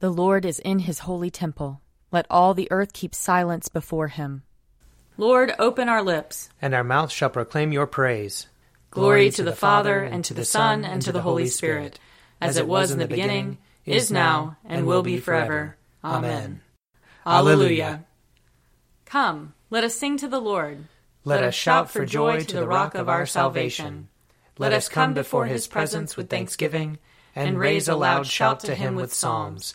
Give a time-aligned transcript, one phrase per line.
[0.00, 1.82] The Lord is in his holy temple.
[2.10, 4.44] Let all the earth keep silence before him.
[5.18, 8.46] Lord, open our lips, and our mouth shall proclaim your praise.
[8.90, 12.00] Glory to the Father, and to the Son, and to the Holy Spirit,
[12.40, 15.76] as it was in the beginning, is now, and will be forever.
[16.02, 16.62] Amen.
[17.26, 18.06] Alleluia.
[19.04, 20.86] Come, let us sing to the Lord.
[21.26, 24.08] Let us shout for joy to the rock of our salvation.
[24.56, 26.98] Let us come before his presence with thanksgiving,
[27.36, 29.74] and raise a loud shout to him with psalms.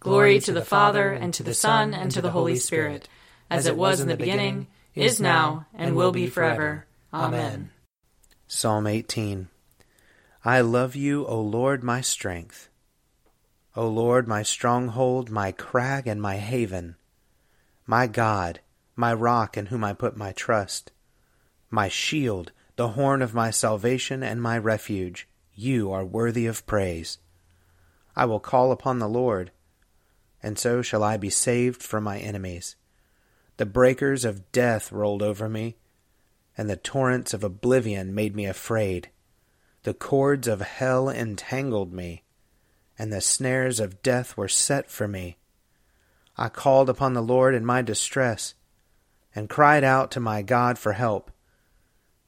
[0.00, 3.06] Glory to the Father, and to the Son, and to the Holy Spirit,
[3.50, 6.86] as it was in the beginning, is now, and will be forever.
[7.12, 7.70] Amen.
[8.48, 9.48] Psalm 18
[10.42, 12.70] I love you, O Lord, my strength.
[13.76, 16.96] O Lord, my stronghold, my crag, and my haven,
[17.86, 18.60] my God,
[18.96, 20.92] my rock in whom I put my trust,
[21.70, 27.18] my shield, the horn of my salvation, and my refuge, you are worthy of praise.
[28.16, 29.50] I will call upon the Lord
[30.42, 32.76] and so shall I be saved from my enemies.
[33.56, 35.76] The breakers of death rolled over me,
[36.56, 39.10] and the torrents of oblivion made me afraid.
[39.82, 42.24] The cords of hell entangled me,
[42.98, 45.36] and the snares of death were set for me.
[46.36, 48.54] I called upon the Lord in my distress,
[49.34, 51.30] and cried out to my God for help.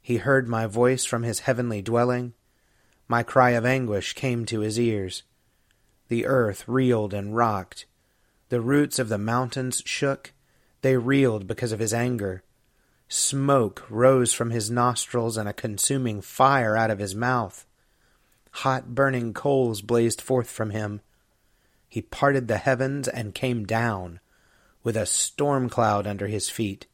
[0.00, 2.34] He heard my voice from his heavenly dwelling.
[3.06, 5.22] My cry of anguish came to his ears.
[6.08, 7.86] The earth reeled and rocked
[8.50, 10.32] the roots of the mountains shook.
[10.82, 12.42] They reeled because of his anger.
[13.08, 17.64] Smoke rose from his nostrils and a consuming fire out of his mouth.
[18.50, 21.00] Hot burning coals blazed forth from him.
[21.88, 24.20] He parted the heavens and came down,
[24.82, 26.86] with a storm cloud under his feet.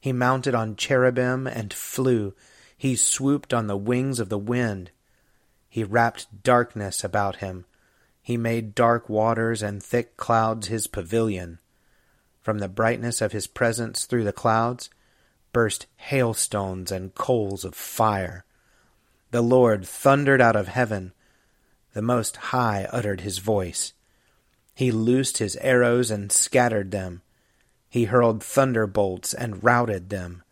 [0.00, 2.34] He mounted on cherubim and flew.
[2.76, 4.90] He swooped on the wings of the wind.
[5.68, 7.64] He wrapped darkness about him.
[8.30, 11.58] He made dark waters and thick clouds his pavilion.
[12.40, 14.88] From the brightness of his presence through the clouds
[15.52, 18.44] burst hailstones and coals of fire.
[19.32, 21.12] The Lord thundered out of heaven.
[21.92, 23.94] The Most High uttered his voice.
[24.76, 27.22] He loosed his arrows and scattered them.
[27.88, 30.44] He hurled thunderbolts and routed them.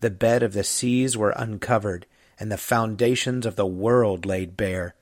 [0.00, 2.06] The bed of the seas were uncovered,
[2.40, 4.94] and the foundations of the world laid bare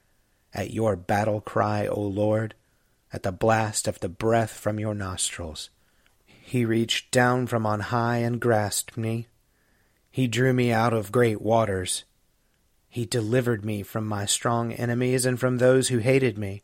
[0.53, 2.55] at your battle cry, O Lord,
[3.13, 5.71] at the blast of the breath from your nostrils.
[6.27, 9.29] He reached down from on high and grasped me.
[10.11, 12.05] He drew me out of great waters.
[12.89, 16.63] He delivered me from my strong enemies and from those who hated me,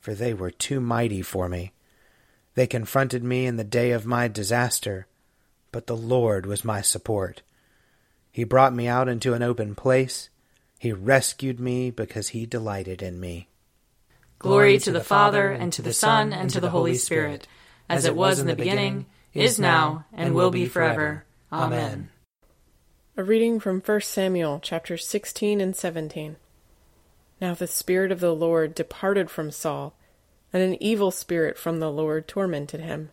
[0.00, 1.72] for they were too mighty for me.
[2.54, 5.06] They confronted me in the day of my disaster,
[5.70, 7.42] but the Lord was my support.
[8.32, 10.30] He brought me out into an open place
[10.78, 13.48] he rescued me because he delighted in me.
[14.38, 17.48] Glory to the Father, and to the Son, and to the Holy Spirit,
[17.88, 21.24] as it was in the beginning, is now, and will be forever.
[21.52, 22.10] Amen.
[23.16, 26.36] A reading from 1 Samuel chapters 16 and 17.
[27.40, 29.94] Now the Spirit of the Lord departed from Saul,
[30.52, 33.10] and an evil spirit from the Lord tormented him.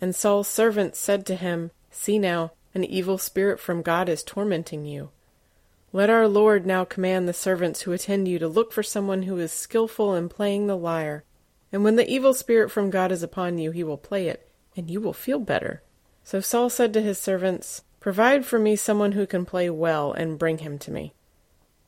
[0.00, 4.84] And Saul's servants said to him, See now, an evil spirit from God is tormenting
[4.84, 5.10] you.
[5.96, 9.38] Let our Lord now command the servants who attend you to look for someone who
[9.38, 11.24] is skilful in playing the lyre.
[11.72, 14.46] And when the evil spirit from God is upon you, he will play it,
[14.76, 15.82] and you will feel better.
[16.22, 20.38] So Saul said to his servants, Provide for me someone who can play well, and
[20.38, 21.14] bring him to me.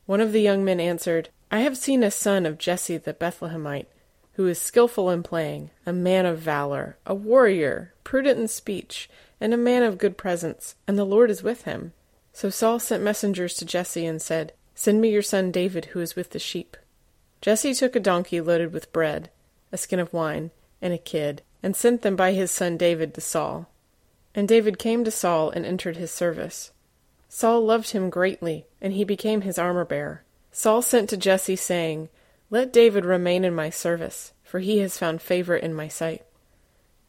[0.06, 3.88] One of the young men answered, I have seen a son of Jesse the Bethlehemite,
[4.36, 9.52] who is skilful in playing, a man of valor, a warrior, prudent in speech, and
[9.52, 11.92] a man of good presence, and the Lord is with him.
[12.32, 16.14] So Saul sent messengers to Jesse and said, Send me your son David, who is
[16.14, 16.76] with the sheep.
[17.40, 19.30] Jesse took a donkey loaded with bread,
[19.72, 23.20] a skin of wine, and a kid, and sent them by his son David to
[23.20, 23.68] Saul.
[24.34, 26.70] And David came to Saul and entered his service.
[27.28, 30.22] Saul loved him greatly, and he became his armor bearer.
[30.52, 32.08] Saul sent to Jesse, saying,
[32.50, 36.24] Let David remain in my service, for he has found favor in my sight.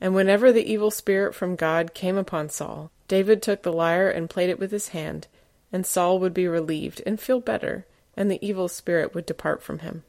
[0.01, 4.29] And whenever the evil spirit from God came upon Saul, David took the lyre and
[4.29, 5.27] played it with his hand,
[5.73, 7.85] and Saul would be relieved and feel better,
[8.15, 10.03] and the evil spirit would depart from him.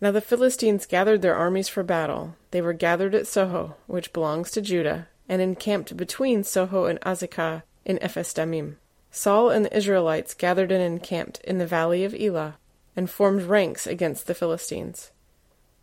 [0.00, 2.34] Now the Philistines gathered their armies for battle.
[2.50, 7.62] They were gathered at Socoh, which belongs to Judah, and encamped between Socoh and Azekah
[7.84, 8.74] in Ephesdammim.
[9.12, 12.56] Saul and the Israelites gathered and encamped in the valley of Elah,
[12.96, 15.12] and formed ranks against the Philistines.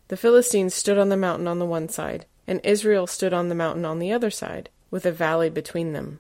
[0.10, 3.56] The Philistines stood on the mountain on the one side, and Israel stood on the
[3.56, 6.20] mountain on the other side, with a valley between them.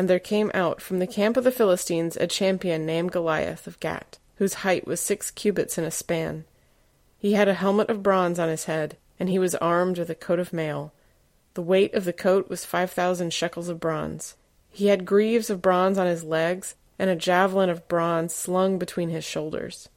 [0.00, 3.78] And there came out from the camp of the Philistines a champion named Goliath of
[3.80, 6.46] Gath, whose height was six cubits and a span.
[7.18, 10.14] He had a helmet of bronze on his head, and he was armed with a
[10.14, 10.94] coat of mail.
[11.52, 14.36] The weight of the coat was five thousand shekels of bronze.
[14.70, 19.10] He had greaves of bronze on his legs, and a javelin of bronze slung between
[19.10, 19.90] his shoulders.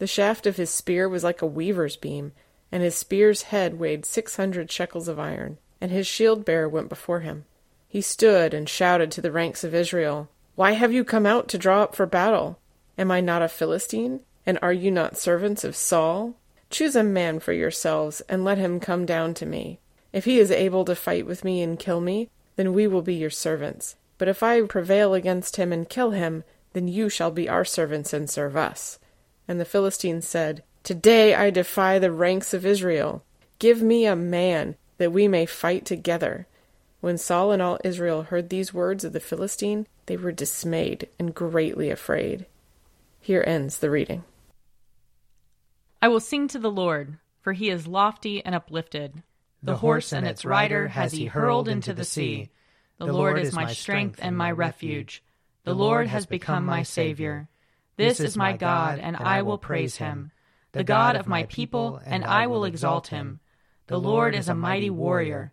[0.00, 2.32] The shaft of his spear was like a weaver's beam,
[2.70, 6.90] and his spear's head weighed six hundred shekels of iron, and his shield bearer went
[6.90, 7.46] before him.
[7.90, 11.58] He stood and shouted to the ranks of Israel, Why have you come out to
[11.58, 12.56] draw up for battle?
[12.96, 14.20] Am I not a Philistine?
[14.46, 16.36] And are you not servants of Saul?
[16.70, 19.80] Choose a man for yourselves, and let him come down to me.
[20.12, 23.14] If he is able to fight with me and kill me, then we will be
[23.14, 23.96] your servants.
[24.18, 26.44] But if I prevail against him and kill him,
[26.74, 29.00] then you shall be our servants and serve us.
[29.48, 33.24] And the Philistines said, Today I defy the ranks of Israel.
[33.58, 36.46] Give me a man, that we may fight together.
[37.00, 41.34] When Saul and all Israel heard these words of the Philistine, they were dismayed and
[41.34, 42.46] greatly afraid.
[43.20, 44.24] Here ends the reading.
[46.02, 49.22] I will sing to the Lord, for he is lofty and uplifted.
[49.62, 52.48] The, horse and its rider has he hurled into the sea.
[52.98, 55.22] The Lord is my strength and my refuge.
[55.64, 57.48] The Lord has become my Savior.
[57.96, 60.32] This is my God, and I will praise him.
[60.72, 63.40] The God of my people, and I will exalt him.
[63.88, 65.52] The Lord is a mighty warrior.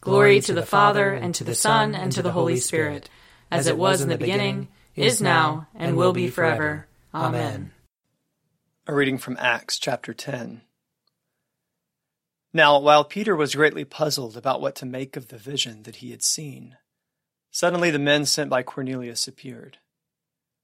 [0.00, 3.10] Glory to the Father, and to the Son, and to the Holy Spirit,
[3.50, 6.86] as it was in the beginning, is now, and will be forever.
[7.12, 7.72] Amen.
[8.86, 10.62] A reading from Acts chapter 10.
[12.52, 16.12] Now, while Peter was greatly puzzled about what to make of the vision that he
[16.12, 16.76] had seen,
[17.50, 19.78] suddenly the men sent by Cornelius appeared.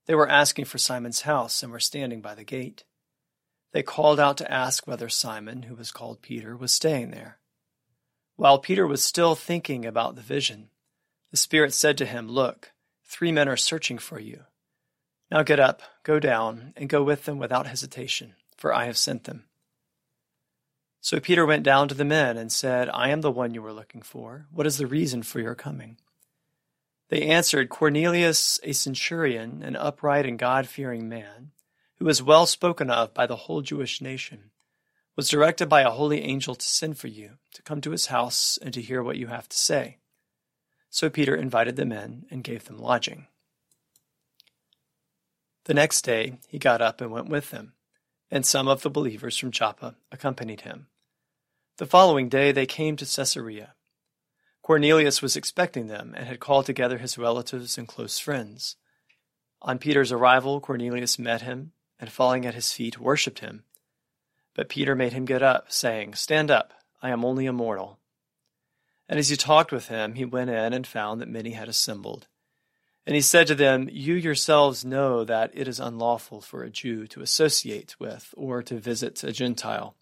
[0.07, 2.85] They were asking for Simon's house and were standing by the gate.
[3.73, 7.39] They called out to ask whether Simon, who was called Peter, was staying there.
[8.37, 10.71] While Peter was still thinking about the vision,
[11.31, 12.73] the Spirit said to him, Look,
[13.05, 14.45] three men are searching for you.
[15.31, 19.25] Now get up, go down, and go with them without hesitation, for I have sent
[19.25, 19.45] them.
[21.01, 23.73] So Peter went down to the men and said, I am the one you were
[23.73, 24.47] looking for.
[24.51, 25.99] What is the reason for your coming?
[27.11, 31.51] They answered, Cornelius, a centurion, an upright and God fearing man,
[31.97, 34.51] who was well spoken of by the whole Jewish nation,
[35.17, 38.59] was directed by a holy angel to send for you, to come to his house
[38.61, 39.99] and to hear what you have to say.
[40.91, 43.27] So Peter invited them in and gave them lodging.
[45.65, 47.75] The next day he got up and went with them,
[48.31, 50.89] and some of the believers from Joppa accompanied him.
[51.79, 53.75] The following day they came to Caesarea.
[54.63, 58.77] Cornelius was expecting them and had called together his relatives and close friends.
[59.61, 63.65] On Peter's arrival, Cornelius met him and, falling at his feet, worshipped him.
[64.55, 67.99] But Peter made him get up, saying, Stand up, I am only a mortal.
[69.09, 72.27] And as he talked with him, he went in and found that many had assembled.
[73.07, 77.07] And he said to them, You yourselves know that it is unlawful for a Jew
[77.09, 79.95] to associate with or to visit a Gentile.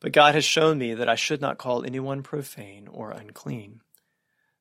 [0.00, 3.80] But God has shown me that I should not call anyone profane or unclean.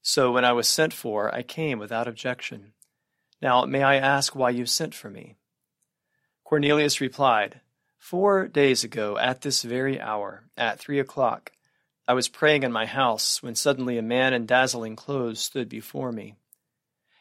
[0.02, 2.74] So when I was sent for, I came without objection.
[3.42, 5.36] Now may I ask why you sent for me?
[6.44, 7.62] Cornelius replied,
[8.04, 11.54] Four days ago, at this very hour, at three o'clock,
[12.06, 16.12] I was praying in my house when suddenly a man in dazzling clothes stood before
[16.12, 16.36] me.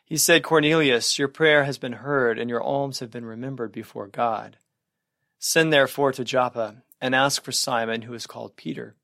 [0.04, 4.08] He said, Cornelius, your prayer has been heard, and your alms have been remembered before
[4.08, 4.56] God.
[5.38, 8.96] Send therefore to Joppa, and ask for Simon, who is called Peter.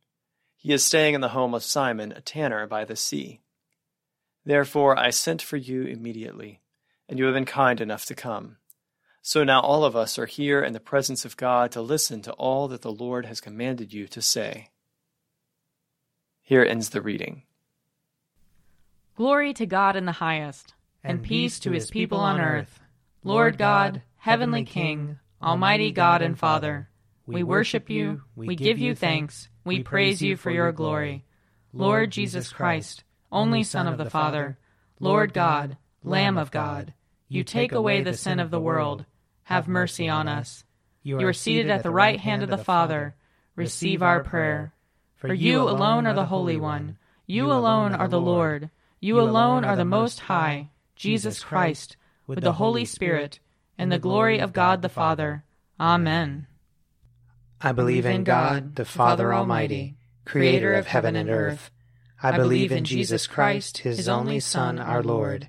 [0.56, 3.38] He is staying in the home of Simon, a tanner by the sea.
[4.44, 6.58] Therefore I sent for you immediately,
[7.08, 8.56] and you have been kind enough to come.
[9.22, 12.32] So now all of us are here in the presence of God to listen to
[12.32, 14.70] all that the Lord has commanded you to say.
[16.42, 17.42] Here ends the reading.
[19.16, 22.80] Glory to God in the highest, and, and peace to his people on earth.
[23.24, 26.88] Lord God, heavenly King, Almighty God and Father,
[27.26, 31.24] we worship you, we give you thanks, we praise you for your glory.
[31.72, 34.56] Lord Jesus Christ, only Son of the Father,
[35.00, 36.94] Lord God, Lamb of God,
[37.28, 39.04] you take away the sin of the world.
[39.44, 40.64] Have mercy on us.
[41.02, 43.14] You are seated at the right hand of the Father.
[43.54, 44.72] Receive our prayer.
[45.16, 46.96] For you alone are the Holy One.
[47.26, 48.70] You alone are the Lord.
[49.00, 53.40] You alone are the Most High, Jesus Christ, with the Holy Spirit,
[53.78, 55.44] in the glory of God the Father.
[55.78, 56.46] Amen.
[57.60, 61.70] I believe in God, the Father Almighty, creator of heaven and earth.
[62.22, 65.48] I believe in Jesus Christ, his only Son, our Lord.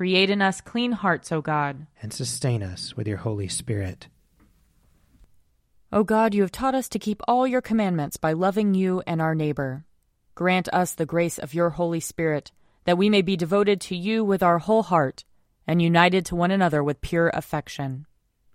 [0.00, 1.86] Create in us clean hearts, O God.
[2.00, 4.08] And sustain us with your Holy Spirit.
[5.92, 9.20] O God, you have taught us to keep all your commandments by loving you and
[9.20, 9.84] our neighbor.
[10.34, 12.50] Grant us the grace of your Holy Spirit,
[12.86, 15.26] that we may be devoted to you with our whole heart
[15.66, 18.06] and united to one another with pure affection.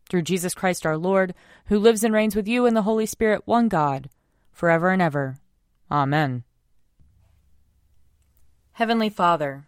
[0.10, 1.36] Through Jesus Christ our Lord,
[1.68, 4.10] who lives and reigns with you in the Holy Spirit, one God,
[4.52, 5.38] forever and ever.
[5.92, 6.44] Amen.
[8.72, 9.68] Heavenly Father,